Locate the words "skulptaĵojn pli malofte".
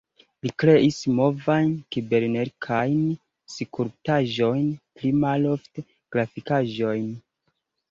3.57-5.87